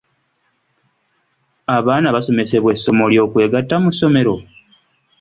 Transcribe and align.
Abaana 1.77 2.07
basomesebwa 2.15 2.69
essomo 2.75 3.03
ly'okwegatta 3.11 3.75
mu 3.83 3.89
ssomero? 3.93 4.35